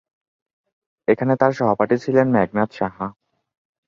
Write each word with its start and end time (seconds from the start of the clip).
এখানে 1.07 1.33
তার 1.35 1.51
সহপাঠী 1.51 1.95
ছিলেন 1.97 2.27
মেঘনাদ 2.31 2.69
সাহা। 2.71 3.07